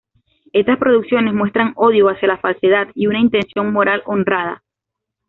[0.51, 4.63] Estas producciones muestran odio hacia la falsedad, y una intención moral honrada.